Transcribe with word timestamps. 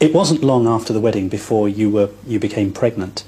It 0.00 0.14
wasn't 0.14 0.42
long 0.42 0.66
after 0.66 0.94
the 0.94 1.00
wedding 1.00 1.28
before 1.28 1.68
you 1.68 1.90
were 1.90 2.08
you 2.26 2.40
became 2.40 2.72
pregnant. 2.72 3.22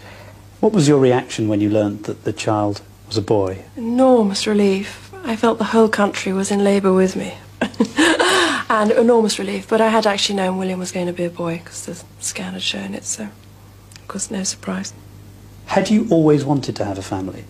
What 0.60 0.72
was 0.72 0.88
your 0.88 0.98
reaction 0.98 1.46
when 1.46 1.60
you 1.60 1.68
learned 1.68 2.04
that 2.04 2.24
the 2.24 2.32
child 2.32 2.80
was 3.06 3.18
a 3.18 3.22
boy? 3.22 3.64
Enormous 3.76 4.46
relief. 4.46 5.12
I 5.22 5.36
felt 5.36 5.58
the 5.58 5.64
whole 5.64 5.90
country 5.90 6.32
was 6.32 6.50
in 6.50 6.64
labour 6.64 6.94
with 6.94 7.14
me. 7.14 7.34
and 8.70 8.90
enormous 8.90 9.38
relief. 9.38 9.68
But 9.68 9.82
I 9.82 9.88
had 9.88 10.06
actually 10.06 10.36
known 10.36 10.56
William 10.56 10.78
was 10.78 10.92
going 10.92 11.06
to 11.06 11.12
be 11.12 11.24
a 11.24 11.30
boy 11.30 11.58
because 11.58 11.84
the 11.84 12.02
scan 12.20 12.54
had 12.54 12.62
shown 12.62 12.94
it, 12.94 13.04
so 13.04 13.24
of 13.24 14.08
course 14.08 14.30
no 14.30 14.42
surprise. 14.42 14.94
Had 15.66 15.90
you 15.90 16.08
always 16.10 16.42
wanted 16.42 16.74
to 16.76 16.86
have 16.86 16.96
a 16.96 17.02
family? 17.02 17.44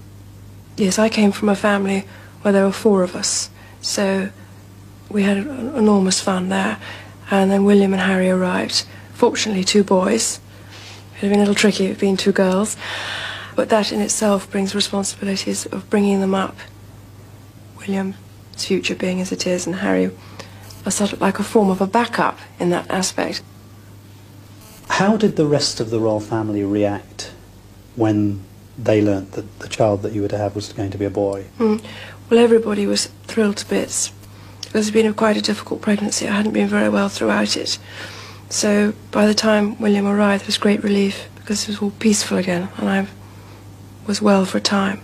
Yes, 0.77 0.99
I 0.99 1.09
came 1.09 1.31
from 1.31 1.49
a 1.49 1.55
family 1.55 2.07
where 2.43 2.51
there 2.51 2.65
were 2.65 2.73
four 2.73 3.05
of 3.05 3.15
us, 3.15 3.51
so 3.81 4.31
we 5.09 5.23
had 5.23 5.37
enormous 5.37 6.21
fun 6.21 6.49
there. 6.49 6.79
And 7.31 7.51
then 7.53 7.65
William 7.65 7.93
and 7.93 8.03
Harry 8.03 8.29
arrived. 8.29 8.85
Fortunately, 9.23 9.63
two 9.63 9.85
boys. 9.85 10.41
It 11.15 11.23
would 11.23 11.29
have 11.29 11.31
been 11.31 11.39
a 11.39 11.43
little 11.43 11.55
tricky 11.55 11.87
if 11.87 12.01
being 12.01 12.17
two 12.17 12.33
girls. 12.33 12.77
But 13.55 13.69
that 13.69 13.93
in 13.93 14.01
itself 14.01 14.51
brings 14.51 14.75
responsibilities 14.75 15.65
of 15.67 15.89
bringing 15.89 16.21
them 16.21 16.35
up. 16.35 16.57
William's 17.79 18.17
future 18.57 18.97
being 18.97 19.21
as 19.21 19.31
it 19.31 19.47
is, 19.47 19.65
and 19.65 19.77
Harry 19.77 20.11
was 20.85 20.97
sort 20.97 21.13
of 21.13 21.21
like 21.21 21.39
a 21.39 21.45
form 21.45 21.71
of 21.71 21.81
a 21.81 21.87
backup 21.87 22.41
in 22.59 22.71
that 22.71 22.91
aspect. 22.91 23.45
How 24.89 25.17
did 25.17 25.37
the 25.37 25.47
rest 25.47 25.79
of 25.79 25.91
the 25.91 26.01
royal 26.01 26.19
family 26.19 26.65
react 26.65 27.31
when 27.95 28.43
they 28.77 29.01
learnt 29.01 29.31
that 29.35 29.61
the 29.61 29.69
child 29.69 30.03
that 30.03 30.15
you 30.15 30.23
were 30.23 30.35
to 30.35 30.39
have 30.39 30.57
was 30.57 30.73
going 30.73 30.91
to 30.91 30.99
be 30.99 31.05
a 31.05 31.11
boy? 31.11 31.45
Mm. 31.61 31.81
Well, 32.29 32.41
everybody 32.41 32.89
was 32.89 33.07
thrilled 33.29 33.59
to 33.59 33.69
bits. 33.69 34.13
It 34.67 34.73
has 34.73 34.91
been 34.91 35.07
a 35.07 35.13
quite 35.13 35.37
a 35.37 35.41
difficult 35.41 35.81
pregnancy. 35.81 36.27
I 36.27 36.33
hadn't 36.33 36.55
been 36.55 36.67
very 36.67 36.89
well 36.89 37.09
throughout 37.09 37.57
it. 37.57 37.79
So 38.53 38.93
by 39.11 39.27
the 39.27 39.33
time 39.33 39.81
William 39.81 40.07
arrived, 40.07 40.43
there 40.43 40.49
was 40.49 40.59
great 40.59 40.85
relief 40.85 41.27
because 41.37 41.63
it 41.63 41.69
was 41.69 41.81
all 41.81 41.91
peaceful 41.93 42.37
again 42.37 42.69
and 42.77 42.87
I 42.87 43.07
was 44.07 44.21
well 44.21 44.45
for 44.45 44.59
a 44.59 44.61
time. 44.61 45.01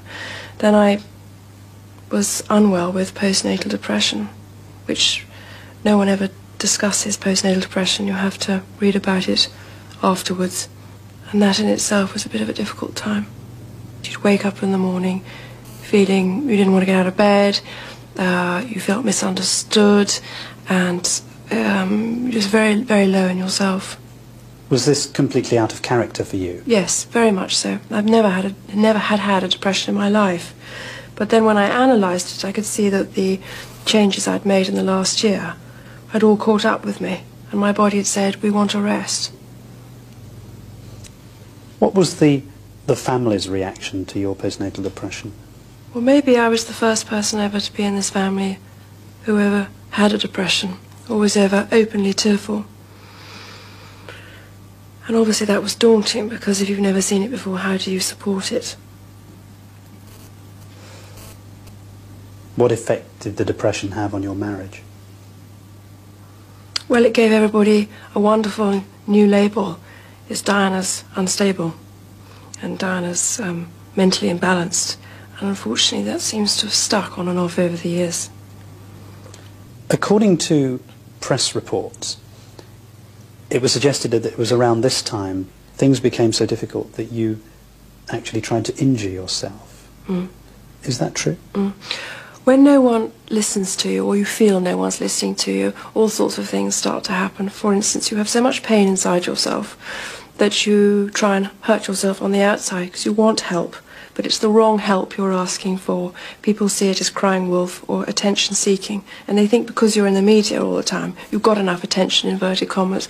Then 0.58 0.74
I 0.74 1.00
was 2.10 2.44
unwell 2.50 2.92
with 2.92 3.14
postnatal 3.14 3.70
depression, 3.70 4.28
which 4.84 5.26
no 5.82 5.96
one 5.96 6.08
ever 6.08 6.28
discusses 6.58 7.16
postnatal 7.16 7.62
depression. 7.62 8.06
You 8.06 8.12
have 8.12 8.36
to 8.40 8.64
read 8.80 8.94
about 8.94 9.30
it 9.30 9.48
afterwards. 10.02 10.68
And 11.32 11.40
that 11.40 11.58
in 11.58 11.68
itself 11.68 12.12
was 12.12 12.26
a 12.26 12.28
bit 12.28 12.42
of 12.42 12.50
a 12.50 12.52
difficult 12.52 12.96
time. 12.96 13.28
You'd 14.04 14.22
wake 14.22 14.44
up 14.44 14.62
in 14.62 14.72
the 14.72 14.78
morning 14.78 15.24
feeling 15.80 16.50
you 16.50 16.56
didn't 16.58 16.74
want 16.74 16.82
to 16.82 16.86
get 16.86 17.00
out 17.00 17.06
of 17.06 17.16
bed, 17.16 17.60
uh, 18.18 18.62
you 18.68 18.78
felt 18.78 19.06
misunderstood, 19.06 20.18
and 20.68 21.22
um, 21.50 22.30
just 22.30 22.48
very, 22.48 22.82
very 22.82 23.06
low 23.06 23.26
in 23.26 23.38
yourself. 23.38 23.98
Was 24.70 24.84
this 24.84 25.06
completely 25.06 25.56
out 25.56 25.72
of 25.72 25.82
character 25.82 26.24
for 26.24 26.36
you? 26.36 26.62
Yes, 26.66 27.04
very 27.04 27.30
much 27.30 27.56
so. 27.56 27.78
I've 27.90 28.04
never 28.04 28.28
had 28.28 28.44
a, 28.44 28.76
never 28.76 28.98
had 28.98 29.20
had 29.20 29.42
a 29.42 29.48
depression 29.48 29.94
in 29.94 30.00
my 30.00 30.08
life, 30.08 30.54
but 31.14 31.30
then 31.30 31.44
when 31.44 31.56
I 31.56 31.84
analysed 31.84 32.36
it, 32.36 32.44
I 32.44 32.52
could 32.52 32.66
see 32.66 32.90
that 32.90 33.14
the 33.14 33.40
changes 33.86 34.28
I'd 34.28 34.44
made 34.44 34.68
in 34.68 34.74
the 34.74 34.82
last 34.82 35.24
year 35.24 35.56
had 36.08 36.22
all 36.22 36.36
caught 36.36 36.66
up 36.66 36.84
with 36.84 37.00
me, 37.00 37.22
and 37.50 37.58
my 37.58 37.72
body 37.72 37.96
had 37.96 38.06
said, 38.06 38.42
"We 38.42 38.50
want 38.50 38.74
a 38.74 38.80
rest." 38.80 39.32
What 41.78 41.94
was 41.94 42.16
the 42.16 42.42
the 42.86 42.96
family's 42.96 43.48
reaction 43.48 44.04
to 44.06 44.18
your 44.18 44.34
postnatal 44.34 44.82
depression? 44.82 45.32
Well, 45.94 46.04
maybe 46.04 46.38
I 46.38 46.48
was 46.48 46.64
the 46.64 46.74
first 46.74 47.06
person 47.06 47.40
ever 47.40 47.60
to 47.60 47.72
be 47.72 47.84
in 47.84 47.96
this 47.96 48.10
family 48.10 48.58
who 49.24 49.38
ever 49.38 49.68
had 49.90 50.12
a 50.12 50.18
depression 50.18 50.78
or 51.08 51.18
was 51.18 51.36
ever 51.36 51.68
openly 51.72 52.12
tearful. 52.12 52.66
And 55.06 55.16
obviously 55.16 55.46
that 55.46 55.62
was 55.62 55.74
daunting 55.74 56.28
because 56.28 56.60
if 56.60 56.68
you've 56.68 56.80
never 56.80 57.00
seen 57.00 57.22
it 57.22 57.30
before, 57.30 57.58
how 57.58 57.78
do 57.78 57.90
you 57.90 57.98
support 57.98 58.52
it? 58.52 58.76
What 62.56 62.72
effect 62.72 63.20
did 63.20 63.36
the 63.36 63.44
depression 63.44 63.92
have 63.92 64.14
on 64.14 64.22
your 64.22 64.34
marriage? 64.34 64.82
Well, 66.88 67.04
it 67.04 67.14
gave 67.14 67.32
everybody 67.32 67.88
a 68.14 68.20
wonderful 68.20 68.84
new 69.06 69.26
label. 69.26 69.78
It's 70.28 70.42
Diana's 70.42 71.04
unstable 71.14 71.74
and 72.60 72.78
Diana's 72.78 73.40
um, 73.40 73.68
mentally 73.96 74.30
imbalanced. 74.32 74.96
And 75.38 75.48
unfortunately, 75.48 76.10
that 76.10 76.20
seems 76.20 76.56
to 76.58 76.66
have 76.66 76.74
stuck 76.74 77.18
on 77.18 77.28
and 77.28 77.38
off 77.38 77.58
over 77.58 77.76
the 77.76 77.88
years. 77.88 78.28
According 79.90 80.38
to 80.38 80.80
press 81.20 81.54
reports, 81.54 82.16
it 83.50 83.62
was 83.62 83.72
suggested 83.72 84.10
that 84.10 84.26
it 84.26 84.38
was 84.38 84.52
around 84.52 84.80
this 84.80 85.02
time 85.02 85.48
things 85.74 86.00
became 86.00 86.32
so 86.32 86.44
difficult 86.44 86.94
that 86.94 87.12
you 87.12 87.40
actually 88.10 88.40
tried 88.40 88.64
to 88.64 88.76
injure 88.76 89.08
yourself. 89.08 89.88
Mm. 90.06 90.28
Is 90.82 90.98
that 90.98 91.14
true? 91.14 91.36
Mm. 91.54 91.72
When 92.44 92.64
no 92.64 92.80
one 92.80 93.12
listens 93.30 93.76
to 93.76 93.90
you 93.90 94.06
or 94.06 94.16
you 94.16 94.24
feel 94.24 94.58
no 94.58 94.76
one's 94.76 95.00
listening 95.00 95.34
to 95.36 95.52
you, 95.52 95.74
all 95.94 96.08
sorts 96.08 96.38
of 96.38 96.48
things 96.48 96.74
start 96.74 97.04
to 97.04 97.12
happen. 97.12 97.48
For 97.48 97.72
instance, 97.72 98.10
you 98.10 98.16
have 98.16 98.28
so 98.28 98.40
much 98.40 98.62
pain 98.62 98.88
inside 98.88 99.26
yourself 99.26 99.76
that 100.38 100.66
you 100.66 101.10
try 101.10 101.36
and 101.36 101.50
hurt 101.62 101.88
yourself 101.88 102.22
on 102.22 102.32
the 102.32 102.40
outside 102.40 102.86
because 102.86 103.04
you 103.04 103.12
want 103.12 103.40
help 103.40 103.76
but 104.18 104.26
it's 104.26 104.40
the 104.40 104.48
wrong 104.48 104.80
help 104.80 105.16
you're 105.16 105.32
asking 105.32 105.76
for. 105.76 106.12
People 106.42 106.68
see 106.68 106.88
it 106.88 107.00
as 107.00 107.08
crying 107.08 107.48
wolf 107.48 107.88
or 107.88 108.02
attention 108.02 108.56
seeking, 108.56 109.04
and 109.28 109.38
they 109.38 109.46
think 109.46 109.68
because 109.68 109.94
you're 109.94 110.08
in 110.08 110.14
the 110.14 110.20
media 110.20 110.60
all 110.60 110.74
the 110.74 110.82
time, 110.82 111.14
you've 111.30 111.40
got 111.40 111.56
enough 111.56 111.84
attention, 111.84 112.28
inverted 112.28 112.68
commas. 112.68 113.08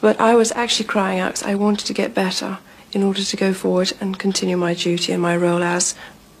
But 0.00 0.20
I 0.20 0.36
was 0.36 0.52
actually 0.52 0.86
crying 0.86 1.18
out 1.18 1.32
because 1.32 1.42
I 1.42 1.56
wanted 1.56 1.88
to 1.88 1.92
get 1.92 2.14
better 2.14 2.58
in 2.92 3.02
order 3.02 3.24
to 3.24 3.36
go 3.36 3.52
forward 3.52 3.92
and 4.00 4.16
continue 4.16 4.56
my 4.56 4.74
duty 4.74 5.12
and 5.12 5.20
my 5.20 5.36
role 5.36 5.60
as 5.60 5.96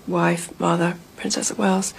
wife, 0.06 0.58
mother, 0.60 0.94
Princess 1.16 1.50
of 1.50 1.58
Wales. 1.58 1.92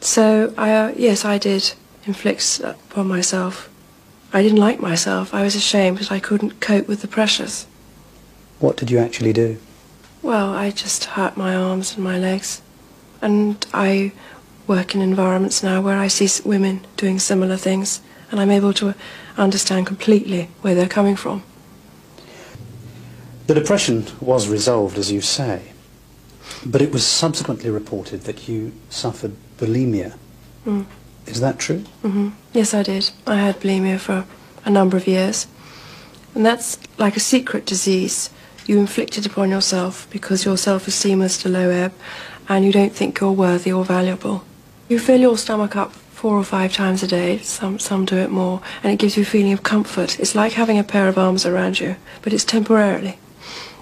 So, 0.00 0.52
I, 0.58 0.72
uh, 0.72 0.94
yes, 0.96 1.24
I 1.24 1.38
did 1.38 1.74
inflict 2.06 2.58
upon 2.58 3.06
myself. 3.06 3.70
I 4.32 4.42
didn't 4.42 4.58
like 4.58 4.80
myself. 4.80 5.32
I 5.32 5.44
was 5.44 5.54
ashamed 5.54 5.98
that 5.98 6.10
I 6.10 6.18
couldn't 6.18 6.60
cope 6.60 6.88
with 6.88 7.02
the 7.02 7.08
pressures. 7.08 7.68
What 8.58 8.76
did 8.76 8.90
you 8.90 8.98
actually 8.98 9.32
do? 9.32 9.58
Well, 10.22 10.50
I 10.50 10.70
just 10.70 11.04
hurt 11.04 11.36
my 11.36 11.54
arms 11.54 11.94
and 11.94 12.04
my 12.04 12.18
legs. 12.18 12.60
And 13.22 13.64
I 13.72 14.12
work 14.66 14.94
in 14.94 15.00
environments 15.00 15.62
now 15.62 15.80
where 15.80 15.98
I 15.98 16.08
see 16.08 16.28
women 16.44 16.86
doing 16.96 17.18
similar 17.18 17.56
things, 17.56 18.00
and 18.30 18.40
I'm 18.40 18.50
able 18.50 18.72
to 18.74 18.94
understand 19.36 19.86
completely 19.86 20.50
where 20.60 20.74
they're 20.74 20.88
coming 20.88 21.16
from. 21.16 21.42
The 23.46 23.54
depression 23.54 24.06
was 24.20 24.48
resolved, 24.48 24.98
as 24.98 25.10
you 25.10 25.20
say, 25.20 25.72
but 26.66 26.82
it 26.82 26.92
was 26.92 27.06
subsequently 27.06 27.70
reported 27.70 28.22
that 28.22 28.48
you 28.48 28.72
suffered 28.90 29.32
bulimia. 29.56 30.18
Mm. 30.66 30.84
Is 31.26 31.40
that 31.40 31.58
true? 31.58 31.84
Mm 32.02 32.12
-hmm. 32.12 32.32
Yes, 32.52 32.74
I 32.74 32.82
did. 32.82 33.12
I 33.26 33.36
had 33.36 33.60
bulimia 33.60 33.98
for 33.98 34.24
a 34.64 34.70
number 34.70 34.98
of 34.98 35.06
years. 35.06 35.46
And 36.34 36.44
that's 36.46 36.78
like 36.98 37.16
a 37.16 37.20
secret 37.20 37.70
disease 37.70 38.30
you 38.68 38.78
inflict 38.78 39.18
it 39.18 39.26
upon 39.26 39.50
yourself 39.50 40.06
because 40.10 40.44
your 40.44 40.58
self-esteem 40.58 41.22
is 41.22 41.38
to 41.38 41.48
low 41.48 41.70
ebb 41.70 41.92
and 42.48 42.64
you 42.64 42.70
don't 42.70 42.92
think 42.92 43.18
you're 43.18 43.32
worthy 43.32 43.72
or 43.72 43.84
valuable. 43.84 44.44
You 44.88 44.98
fill 44.98 45.20
your 45.20 45.38
stomach 45.38 45.74
up 45.74 45.92
four 45.92 46.36
or 46.36 46.44
five 46.44 46.72
times 46.72 47.02
a 47.02 47.06
day, 47.06 47.38
some, 47.38 47.78
some 47.78 48.04
do 48.04 48.16
it 48.16 48.30
more, 48.30 48.60
and 48.82 48.92
it 48.92 48.98
gives 48.98 49.16
you 49.16 49.22
a 49.22 49.26
feeling 49.26 49.52
of 49.52 49.62
comfort. 49.62 50.18
It's 50.20 50.34
like 50.34 50.52
having 50.52 50.78
a 50.78 50.84
pair 50.84 51.08
of 51.08 51.16
arms 51.16 51.46
around 51.46 51.80
you, 51.80 51.96
but 52.22 52.32
it's 52.32 52.44
temporarily. 52.44 53.18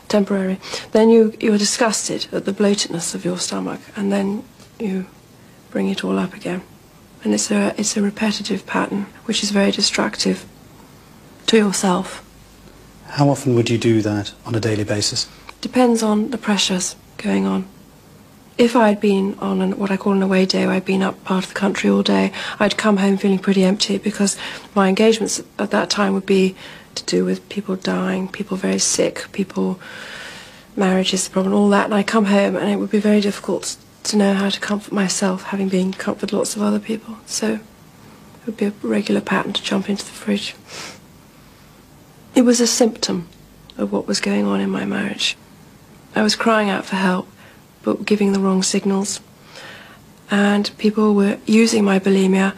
Temporary. 0.08 0.60
Then 0.92 1.08
you, 1.08 1.34
you're 1.41 1.58
disgusted 1.58 2.28
at 2.32 2.44
the 2.44 2.52
bloatedness 2.52 3.14
of 3.14 3.25
your 3.25 3.38
stomach, 3.38 3.80
and 3.96 4.12
then 4.12 4.44
you 4.78 5.06
bring 5.70 5.88
it 5.88 6.04
all 6.04 6.19
up 6.19 6.34
again. 6.34 6.62
And 7.25 7.32
it's 7.32 7.50
a, 7.50 7.75
it's 7.78 7.96
a 7.96 8.02
repetitive 8.02 8.66
pattern, 8.66 9.06
which 9.25 9.42
is 9.42 9.50
very 9.50 9.70
destructive 9.70 10.44
to 11.46 11.56
yourself. 11.56 12.25
How 13.16 13.30
often 13.30 13.54
would 13.54 13.70
you 13.70 13.78
do 13.78 14.02
that 14.02 14.34
on 14.44 14.54
a 14.54 14.60
daily 14.60 14.84
basis? 14.84 15.26
Depends 15.62 16.02
on 16.02 16.32
the 16.32 16.36
pressures 16.36 16.96
going 17.16 17.46
on. 17.46 17.66
If 18.58 18.76
I'd 18.76 19.00
been 19.00 19.38
on 19.38 19.62
an, 19.62 19.78
what 19.78 19.90
I 19.90 19.96
call 19.96 20.12
an 20.12 20.22
away 20.22 20.44
day, 20.44 20.66
I'd 20.66 20.84
been 20.84 21.00
up 21.00 21.24
part 21.24 21.44
of 21.44 21.54
the 21.54 21.58
country 21.58 21.88
all 21.88 22.02
day, 22.02 22.30
I'd 22.60 22.76
come 22.76 22.98
home 22.98 23.16
feeling 23.16 23.38
pretty 23.38 23.64
empty 23.64 23.96
because 23.96 24.36
my 24.74 24.90
engagements 24.90 25.42
at 25.58 25.70
that 25.70 25.88
time 25.88 26.12
would 26.12 26.26
be 26.26 26.56
to 26.94 27.04
do 27.06 27.24
with 27.24 27.48
people 27.48 27.74
dying, 27.76 28.28
people 28.28 28.58
very 28.58 28.78
sick, 28.78 29.24
people, 29.32 29.80
marriages, 30.76 31.24
the 31.24 31.30
problem, 31.32 31.54
all 31.54 31.70
that. 31.70 31.86
And 31.86 31.94
I'd 31.94 32.06
come 32.06 32.26
home 32.26 32.54
and 32.54 32.68
it 32.68 32.76
would 32.76 32.90
be 32.90 33.00
very 33.00 33.22
difficult 33.22 33.78
to 34.02 34.18
know 34.18 34.34
how 34.34 34.50
to 34.50 34.60
comfort 34.60 34.92
myself, 34.92 35.44
having 35.44 35.70
been 35.70 35.94
comforted 35.94 36.34
lots 36.34 36.54
of 36.54 36.60
other 36.60 36.78
people. 36.78 37.16
So 37.24 37.54
it 37.54 37.60
would 38.44 38.58
be 38.58 38.66
a 38.66 38.72
regular 38.82 39.22
pattern 39.22 39.54
to 39.54 39.62
jump 39.62 39.88
into 39.88 40.04
the 40.04 40.12
fridge. 40.12 40.54
It 42.37 42.44
was 42.44 42.61
a 42.61 42.67
symptom 42.67 43.29
of 43.79 43.91
what 43.91 44.06
was 44.06 44.21
going 44.21 44.44
on 44.44 44.61
in 44.61 44.69
my 44.69 44.85
marriage. 44.85 45.38
I 46.15 46.23
was 46.23 46.37
crying 46.37 46.69
out 46.69 46.85
for 46.85 46.97
help, 46.97 47.27
but 47.83 48.05
giving 48.05 48.35
the 48.35 48.38
wrong 48.41 48.62
signals. 48.62 49.21
And 50.31 50.71
people 50.77 51.15
were 51.15 51.38
using 51.47 51.83
my 51.83 51.99
bulimia 51.99 52.55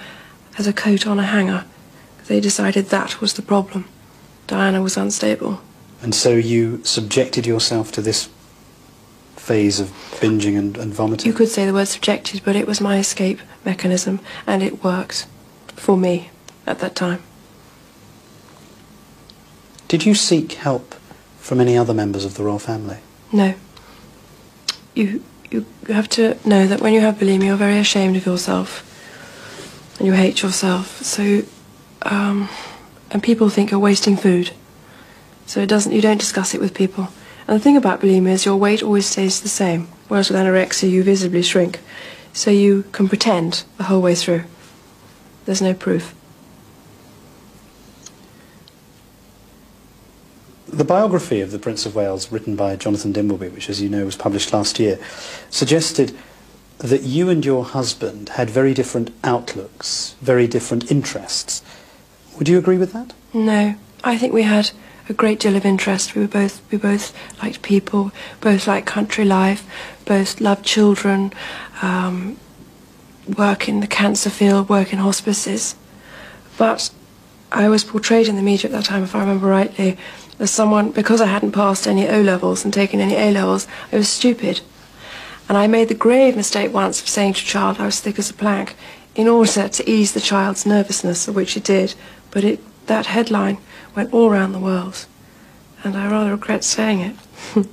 as 0.59 0.67
a 0.67 0.73
coat 0.73 1.07
on 1.07 1.21
a 1.21 1.23
hanger. 1.23 1.65
They 2.27 2.41
decided 2.41 2.87
that 2.87 3.21
was 3.21 3.35
the 3.35 3.43
problem. 3.43 3.85
Diana 4.49 4.83
was 4.83 4.97
unstable. 4.97 5.61
And 6.03 6.13
so 6.13 6.31
you 6.31 6.83
subjected 6.85 7.47
yourself 7.47 7.93
to 7.93 8.03
this 8.03 8.29
phase 9.37 9.79
of 9.79 9.91
binging 10.21 10.59
and, 10.59 10.77
and 10.77 10.93
vomiting? 10.93 11.31
You 11.31 11.37
could 11.37 11.49
say 11.49 11.67
the 11.67 11.73
word 11.73 11.87
subjected, 11.87 12.43
but 12.45 12.57
it 12.57 12.67
was 12.67 12.81
my 12.81 12.99
escape 12.99 13.41
mechanism, 13.65 14.19
and 14.45 14.61
it 14.61 14.83
worked 14.83 15.27
for 15.77 15.97
me 15.97 16.31
at 16.67 16.81
that 16.81 16.97
time. 16.97 17.23
Did 19.89 20.05
you 20.05 20.15
seek 20.15 20.53
help 20.53 20.95
from 21.39 21.61
any 21.61 21.77
other 21.77 21.95
members 21.95 22.27
of 22.27 22.35
the 22.35 22.45
royal 22.45 22.59
family? 22.59 22.99
No. 23.33 23.55
You, 24.95 25.25
you 25.51 25.65
have 25.89 26.09
to 26.11 26.37
know 26.47 26.67
that 26.67 26.81
when 26.83 26.93
you 26.93 27.01
have 27.01 27.17
bulimia, 27.17 27.47
you're 27.47 27.57
very 27.57 27.79
ashamed 27.79 28.17
of 28.17 28.27
yourself, 28.27 28.85
and 29.99 30.07
you 30.07 30.13
hate 30.13 30.43
yourself. 30.43 31.03
So, 31.03 31.43
um, 32.03 32.51
and 33.11 33.23
people 33.23 33.49
think 33.49 33.71
you're 33.71 33.81
wasting 33.81 34.17
food. 34.17 34.53
So 35.47 35.61
it 35.61 35.69
doesn't. 35.69 35.93
You 35.93 36.03
don't 36.03 36.21
discuss 36.21 36.55
it 36.55 36.61
with 36.61 36.75
people. 36.75 37.09
And 37.47 37.59
the 37.59 37.63
thing 37.63 37.79
about 37.79 38.01
bulimia 38.01 38.33
is 38.33 38.45
your 38.45 38.57
weight 38.57 38.83
always 38.83 39.07
stays 39.07 39.41
the 39.41 39.49
same, 39.49 39.89
whereas 40.09 40.29
with 40.29 40.39
anorexia 40.39 40.91
you 40.91 41.03
visibly 41.03 41.41
shrink. 41.43 41.81
So 42.35 42.51
you 42.51 42.85
can 42.93 43.09
pretend 43.09 43.65
the 43.79 43.85
whole 43.85 44.03
way 44.03 44.15
through. 44.15 44.45
There's 45.47 45.63
no 45.63 45.73
proof. 45.73 46.15
The 50.79 50.85
biography 50.85 51.41
of 51.41 51.51
the 51.51 51.59
Prince 51.59 51.87
of 51.87 51.97
Wales, 51.97 52.31
written 52.31 52.55
by 52.55 52.77
Jonathan 52.77 53.13
Dimbleby, 53.13 53.53
which, 53.53 53.69
as 53.69 53.83
you 53.83 53.89
know, 53.89 54.05
was 54.05 54.15
published 54.15 54.53
last 54.53 54.79
year, 54.79 55.01
suggested 55.51 56.17
that 56.79 57.03
you 57.03 57.29
and 57.29 57.45
your 57.45 57.65
husband 57.65 58.29
had 58.29 58.49
very 58.49 58.75
different 58.75 59.11
outlooks, 59.25 60.15
very 60.21 60.47
different 60.47 60.89
interests. 60.89 61.65
Would 62.39 62.49
you 62.49 62.59
agree 62.59 62.79
with 62.79 62.93
that? 62.93 63.13
No, 63.35 63.75
I 64.05 64.17
think 64.17 64.33
we 64.33 64.45
had 64.45 64.71
a 65.09 65.13
great 65.13 65.41
deal 65.41 65.57
of 65.57 65.65
interest. 65.65 66.15
We 66.15 66.21
were 66.21 66.29
both 66.29 66.63
we 66.71 66.79
both 66.79 67.13
liked 67.43 67.63
people, 67.63 68.13
both 68.41 68.69
liked 68.69 68.87
country 68.87 69.25
life, 69.25 69.69
both 70.05 70.41
loved 70.41 70.65
children, 70.65 71.33
um, 71.83 72.37
work 73.37 73.69
in 73.69 73.81
the 73.81 73.89
cancer 73.89 74.31
field, 74.31 74.69
work 74.69 74.93
in 74.93 75.01
hospices. 75.01 75.75
But 76.57 76.91
I 77.51 77.69
was 77.69 77.83
portrayed 77.83 78.29
in 78.29 78.37
the 78.37 78.43
media 78.43 78.67
at 78.67 78.73
that 78.77 78.85
time, 78.85 79.03
if 79.03 79.17
I 79.17 79.21
remember 79.21 79.49
rightly, 79.49 79.99
as 80.39 80.51
someone 80.51 80.91
because 80.91 81.21
I 81.21 81.27
hadn't 81.27 81.53
passed 81.53 81.87
any 81.87 82.09
O 82.09 82.21
levels 82.21 82.65
and 82.65 82.73
taken 82.73 83.01
any 83.01 83.17
A 83.17 83.31
levels, 83.31 83.67
I 83.93 83.97
was 83.97 84.09
stupid. 84.09 84.61
And 85.49 85.57
I 85.57 85.67
made 85.67 85.89
the 85.89 85.95
grave 85.95 86.37
mistake 86.37 86.73
once 86.73 87.01
of 87.01 87.09
saying 87.09 87.35
to 87.35 87.43
a 87.43 87.47
child 87.47 87.79
I 87.79 87.87
was 87.87 88.01
thick 88.01 88.19
as 88.19 88.31
a 88.31 88.35
plank 88.35 88.77
in 89.15 89.27
order 89.27 89.69
to 89.69 89.91
ease 89.91 90.13
the 90.13 90.21
child's 90.21 90.67
nervousness, 90.67 91.27
which 91.27 91.57
it 91.57 91.65
did. 91.65 91.95
But 92.31 92.45
it, 92.45 92.87
that 92.87 93.07
headline 93.07 93.59
went 93.97 94.13
all 94.13 94.31
around 94.31 94.53
the 94.53 94.59
world, 94.61 95.07
and 95.83 95.97
I 95.97 96.11
rather 96.11 96.31
regret 96.33 96.63
saying 96.63 97.01
it. 97.01 97.17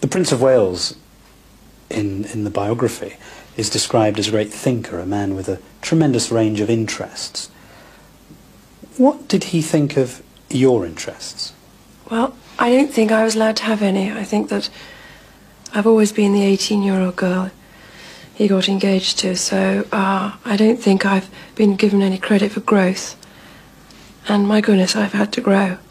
the 0.00 0.08
Prince 0.08 0.32
of 0.32 0.42
Wales, 0.42 0.96
in, 1.88 2.24
in 2.26 2.44
the 2.44 2.50
biography, 2.50 3.16
is 3.56 3.70
described 3.70 4.18
as 4.18 4.28
a 4.28 4.32
great 4.32 4.52
thinker, 4.52 4.98
a 4.98 5.06
man 5.06 5.36
with 5.36 5.48
a 5.48 5.60
tremendous 5.82 6.32
range 6.32 6.60
of 6.60 6.68
interests. 6.68 7.48
What 8.96 9.28
did 9.28 9.44
he 9.44 9.62
think 9.62 9.96
of 9.96 10.22
your 10.50 10.86
interests? 10.86 11.52
Well, 12.10 12.36
I 12.58 12.70
don't 12.70 12.92
think 12.92 13.12
I 13.12 13.24
was 13.24 13.34
allowed 13.34 13.56
to 13.56 13.64
have 13.64 13.82
any. 13.82 14.10
I 14.10 14.24
think 14.24 14.48
that 14.48 14.70
I've 15.74 15.86
always 15.86 16.12
been 16.12 16.32
the 16.32 16.44
18 16.44 16.82
year 16.82 17.00
old 17.00 17.16
girl 17.16 17.50
he 18.34 18.48
got 18.48 18.68
engaged 18.68 19.18
to, 19.20 19.34
so 19.34 19.86
uh, 19.92 20.36
I 20.44 20.56
don't 20.58 20.78
think 20.78 21.06
I've 21.06 21.30
been 21.54 21.74
given 21.74 22.02
any 22.02 22.18
credit 22.18 22.52
for 22.52 22.60
growth. 22.60 23.16
And 24.28 24.46
my 24.46 24.60
goodness, 24.60 24.94
I've 24.94 25.14
had 25.14 25.32
to 25.34 25.40
grow. 25.40 25.78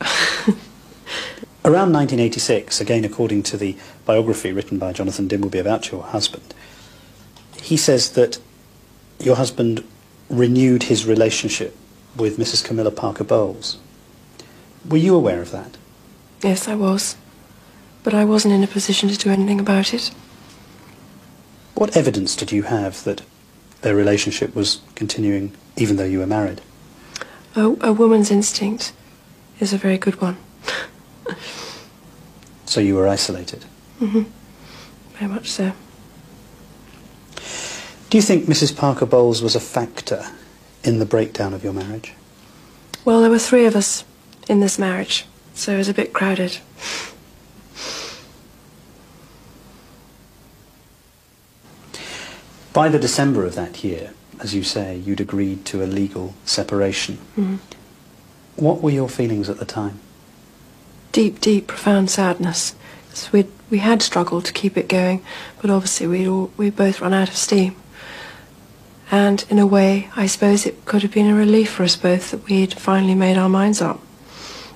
Around 1.65 1.93
1986, 1.93 2.79
again 2.79 3.03
according 3.03 3.41
to 3.43 3.57
the 3.57 3.75
biography 4.05 4.51
written 4.51 4.77
by 4.77 4.93
Jonathan 4.93 5.27
Dimbleby 5.27 5.59
about 5.59 5.91
your 5.91 6.03
husband, 6.03 6.53
he 7.63 7.77
says 7.77 8.11
that 8.11 8.37
your 9.19 9.37
husband 9.37 9.83
renewed 10.29 10.83
his 10.83 11.07
relationship 11.07 11.75
with 12.15 12.37
Mrs. 12.37 12.63
Camilla 12.63 12.91
Parker 12.91 13.23
Bowles. 13.23 13.79
Were 14.89 14.97
you 14.97 15.15
aware 15.15 15.41
of 15.41 15.51
that? 15.51 15.77
Yes, 16.43 16.67
I 16.67 16.75
was. 16.75 17.15
But 18.03 18.13
I 18.13 18.23
wasn't 18.23 18.53
in 18.53 18.63
a 18.63 18.67
position 18.67 19.09
to 19.09 19.17
do 19.17 19.31
anything 19.31 19.59
about 19.59 19.93
it. 19.93 20.11
What 21.73 21.97
evidence 21.97 22.35
did 22.35 22.51
you 22.51 22.63
have 22.63 23.03
that 23.03 23.23
their 23.81 23.95
relationship 23.95 24.55
was 24.55 24.81
continuing 24.95 25.53
even 25.75 25.97
though 25.97 26.05
you 26.05 26.19
were 26.19 26.27
married? 26.27 26.61
A, 27.55 27.75
a 27.81 27.93
woman's 27.93 28.31
instinct 28.31 28.93
is 29.59 29.73
a 29.73 29.77
very 29.77 29.97
good 29.97 30.21
one. 30.21 30.37
so 32.65 32.79
you 32.79 32.95
were 32.95 33.07
isolated? 33.07 33.65
Mm-hmm. 33.99 34.23
Very 35.17 35.31
much 35.31 35.49
so. 35.49 35.73
Do 38.09 38.17
you 38.17 38.21
think 38.21 38.45
Mrs. 38.45 38.75
Parker 38.75 39.05
Bowles 39.05 39.41
was 39.41 39.55
a 39.55 39.59
factor 39.59 40.25
in 40.83 40.99
the 40.99 41.05
breakdown 41.05 41.53
of 41.53 41.63
your 41.63 41.73
marriage? 41.73 42.13
Well, 43.03 43.21
there 43.21 43.29
were 43.29 43.39
three 43.39 43.65
of 43.65 43.75
us 43.75 44.03
in 44.47 44.59
this 44.59 44.77
marriage, 44.77 45.25
so 45.53 45.73
it 45.73 45.77
was 45.77 45.89
a 45.89 45.93
bit 45.93 46.13
crowded. 46.13 46.57
By 52.73 52.89
the 52.89 52.99
December 52.99 53.45
of 53.45 53.55
that 53.55 53.83
year, 53.83 54.13
as 54.39 54.53
you 54.53 54.63
say, 54.63 54.97
you'd 54.97 55.21
agreed 55.21 55.63
to 55.65 55.83
a 55.83 55.85
legal 55.85 56.33
separation. 56.43 57.19
Mm. 57.37 57.59
What 58.57 58.81
were 58.81 58.89
your 58.89 59.07
feelings 59.07 59.49
at 59.49 59.59
the 59.59 59.65
time? 59.65 59.99
Deep, 61.11 61.39
deep, 61.39 61.67
profound 61.67 62.09
sadness. 62.09 62.75
we 63.31 63.45
we 63.69 63.79
had 63.79 64.01
struggled 64.01 64.45
to 64.45 64.53
keep 64.53 64.77
it 64.77 64.87
going, 64.87 65.23
but 65.61 65.71
obviously 65.71 66.07
we'd 66.07 66.27
all, 66.27 66.51
we 66.57 66.69
both 66.69 67.01
run 67.01 67.13
out 67.13 67.29
of 67.29 67.35
steam. 67.35 67.75
And 69.11 69.45
in 69.49 69.59
a 69.59 69.65
way, 69.65 70.09
I 70.15 70.27
suppose 70.27 70.65
it 70.65 70.85
could 70.85 71.01
have 71.01 71.13
been 71.13 71.29
a 71.29 71.35
relief 71.35 71.71
for 71.71 71.83
us 71.83 71.95
both 71.95 72.31
that 72.31 72.45
we'd 72.45 72.73
finally 72.73 73.15
made 73.15 73.37
our 73.37 73.49
minds 73.49 73.81
up. 73.81 74.01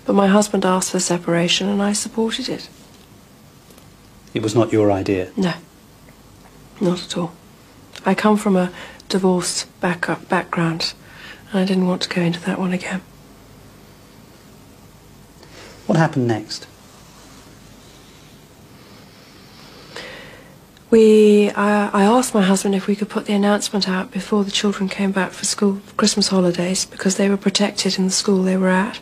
But 0.10 0.16
my 0.16 0.26
husband 0.26 0.66
asked 0.66 0.90
for 0.90 1.00
separation 1.00 1.70
and 1.70 1.84
I 1.84 1.94
supported 1.94 2.50
it. 2.50 2.68
It 4.34 4.42
was 4.42 4.56
not 4.56 4.74
your 4.74 4.92
idea? 4.92 5.30
No, 5.38 5.54
not 6.82 7.04
at 7.04 7.16
all. 7.16 7.34
I 8.08 8.16
come 8.16 8.36
from 8.36 8.56
a 8.56 8.72
divorced 9.08 9.68
back 9.82 10.08
background, 10.28 10.96
and 11.52 11.60
I 11.60 11.64
didn't 11.64 11.86
want 11.86 12.02
to 12.02 12.10
go 12.10 12.24
into 12.24 12.40
that 12.40 12.58
one 12.58 12.74
again. 12.74 13.04
What 15.86 16.00
happened 16.00 16.28
next? 16.28 16.66
We, 20.90 21.52
I, 21.52 21.90
I 21.90 22.04
asked 22.06 22.34
my 22.34 22.42
husband 22.42 22.74
if 22.74 22.88
we 22.88 22.96
could 22.96 23.10
put 23.10 23.28
the 23.28 23.34
announcement 23.34 23.88
out 23.88 24.10
before 24.10 24.44
the 24.44 24.50
children 24.50 24.90
came 24.90 25.12
back 25.12 25.34
for 25.34 25.46
school 25.46 25.82
Christmas 25.98 26.30
holidays 26.30 26.84
because 26.84 27.18
they 27.18 27.30
were 27.30 27.38
protected 27.38 28.00
in 28.00 28.06
the 28.06 28.12
school 28.12 28.42
they 28.42 28.58
were 28.58 28.70
at, 28.70 29.00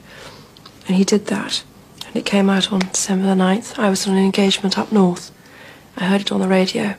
and 0.87 0.95
he 0.95 1.03
did 1.03 1.27
that. 1.27 1.63
And 2.07 2.15
it 2.15 2.25
came 2.25 2.49
out 2.49 2.71
on 2.71 2.79
December 2.79 3.27
the 3.27 3.41
9th. 3.41 3.77
I 3.77 3.89
was 3.89 4.07
on 4.07 4.15
an 4.15 4.23
engagement 4.23 4.77
up 4.77 4.91
north. 4.91 5.31
I 5.97 6.05
heard 6.05 6.21
it 6.21 6.31
on 6.31 6.39
the 6.39 6.47
radio. 6.47 6.95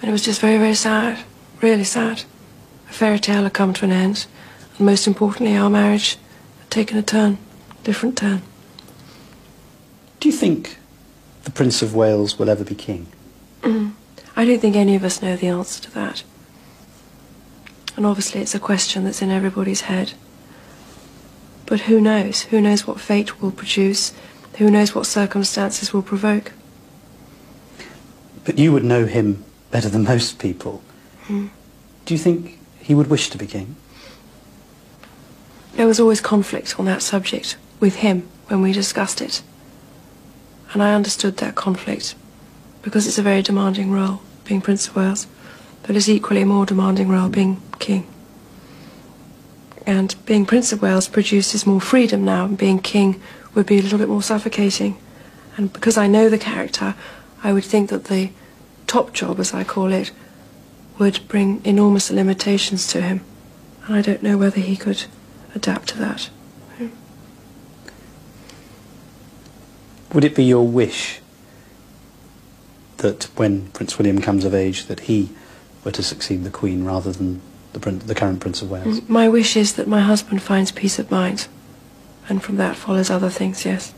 And 0.00 0.08
it 0.08 0.12
was 0.12 0.24
just 0.24 0.40
very, 0.40 0.58
very 0.58 0.74
sad, 0.74 1.24
really 1.60 1.84
sad. 1.84 2.24
A 2.88 2.92
fairy 2.92 3.18
tale 3.18 3.44
had 3.44 3.54
come 3.54 3.72
to 3.74 3.84
an 3.84 3.92
end, 3.92 4.26
and 4.76 4.86
most 4.86 5.06
importantly, 5.06 5.56
our 5.56 5.70
marriage 5.70 6.18
had 6.60 6.70
taken 6.70 6.98
a 6.98 7.02
turn, 7.02 7.38
a 7.80 7.84
different 7.84 8.18
turn. 8.18 8.42
Do 10.20 10.28
you 10.28 10.34
think 10.34 10.78
the 11.44 11.50
Prince 11.50 11.82
of 11.82 11.94
Wales 11.94 12.38
will 12.38 12.50
ever 12.50 12.64
be 12.64 12.74
king? 12.74 13.06
Mm. 13.62 13.92
I 14.36 14.44
don't 14.44 14.60
think 14.60 14.76
any 14.76 14.94
of 14.94 15.04
us 15.04 15.22
know 15.22 15.36
the 15.36 15.48
answer 15.48 15.82
to 15.82 15.90
that. 15.92 16.22
And 17.96 18.06
obviously, 18.06 18.40
it's 18.40 18.54
a 18.54 18.60
question 18.60 19.04
that's 19.04 19.22
in 19.22 19.30
everybody's 19.30 19.82
head. 19.82 20.14
But 21.72 21.88
who 21.88 22.02
knows? 22.02 22.42
Who 22.42 22.60
knows 22.60 22.86
what 22.86 23.00
fate 23.00 23.40
will 23.40 23.50
produce? 23.50 24.12
Who 24.58 24.70
knows 24.70 24.94
what 24.94 25.06
circumstances 25.06 25.90
will 25.90 26.02
provoke? 26.02 26.52
But 28.44 28.58
you 28.58 28.74
would 28.74 28.84
know 28.84 29.06
him 29.06 29.42
better 29.70 29.88
than 29.88 30.04
most 30.04 30.38
people. 30.38 30.82
Mm. 31.28 31.48
Do 32.04 32.12
you 32.12 32.18
think 32.18 32.58
he 32.78 32.94
would 32.94 33.08
wish 33.08 33.30
to 33.30 33.38
be 33.38 33.46
king? 33.46 33.76
There 35.76 35.86
was 35.86 35.98
always 35.98 36.20
conflict 36.20 36.78
on 36.78 36.84
that 36.84 37.00
subject 37.00 37.56
with 37.80 37.94
him 38.04 38.28
when 38.48 38.60
we 38.60 38.74
discussed 38.74 39.22
it. 39.22 39.40
And 40.74 40.82
I 40.82 40.92
understood 40.92 41.38
that 41.38 41.54
conflict 41.54 42.14
because 42.82 43.06
it's 43.06 43.16
a 43.16 43.22
very 43.22 43.40
demanding 43.40 43.90
role, 43.90 44.20
being 44.44 44.60
Prince 44.60 44.88
of 44.88 44.96
Wales, 44.96 45.26
but 45.84 45.96
it's 45.96 46.10
equally 46.10 46.42
a 46.42 46.44
more 46.46 46.66
demanding 46.66 47.08
role 47.08 47.30
being 47.30 47.62
king. 47.78 48.11
And 49.86 50.14
being 50.26 50.46
Prince 50.46 50.72
of 50.72 50.82
Wales 50.82 51.08
produces 51.08 51.66
more 51.66 51.80
freedom 51.80 52.24
now, 52.24 52.44
and 52.44 52.56
being 52.56 52.78
king 52.78 53.20
would 53.54 53.66
be 53.66 53.78
a 53.78 53.82
little 53.82 53.98
bit 53.98 54.08
more 54.08 54.22
suffocating. 54.22 54.96
And 55.56 55.72
because 55.72 55.98
I 55.98 56.06
know 56.06 56.28
the 56.28 56.38
character, 56.38 56.94
I 57.42 57.52
would 57.52 57.64
think 57.64 57.90
that 57.90 58.04
the 58.04 58.30
top 58.86 59.12
job, 59.12 59.40
as 59.40 59.52
I 59.52 59.64
call 59.64 59.92
it, 59.92 60.12
would 60.98 61.26
bring 61.28 61.64
enormous 61.64 62.10
limitations 62.10 62.86
to 62.88 63.02
him. 63.02 63.24
And 63.86 63.96
I 63.96 64.02
don't 64.02 64.22
know 64.22 64.38
whether 64.38 64.60
he 64.60 64.76
could 64.76 65.04
adapt 65.54 65.88
to 65.88 65.98
that. 65.98 66.30
Would 70.12 70.24
it 70.24 70.36
be 70.36 70.44
your 70.44 70.68
wish 70.68 71.20
that 72.98 73.24
when 73.34 73.68
Prince 73.70 73.98
William 73.98 74.20
comes 74.20 74.44
of 74.44 74.54
age 74.54 74.86
that 74.86 75.00
he 75.00 75.30
were 75.84 75.90
to 75.90 76.02
succeed 76.02 76.44
the 76.44 76.50
Queen 76.50 76.84
rather 76.84 77.12
than 77.12 77.40
the, 77.72 77.90
the 77.90 78.14
current 78.14 78.40
Prince 78.40 78.62
of 78.62 78.70
Wales? 78.70 79.06
My 79.08 79.28
wish 79.28 79.56
is 79.56 79.74
that 79.74 79.88
my 79.88 80.00
husband 80.00 80.42
finds 80.42 80.72
peace 80.72 80.98
of 80.98 81.10
mind, 81.10 81.48
and 82.28 82.42
from 82.42 82.56
that 82.56 82.76
follows 82.76 83.10
other 83.10 83.30
things, 83.30 83.64
yes. 83.64 83.94